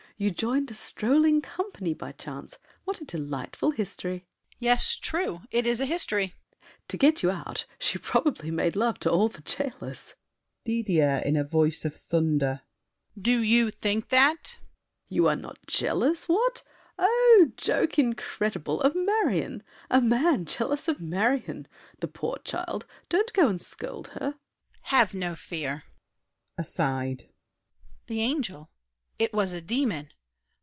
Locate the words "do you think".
13.19-14.09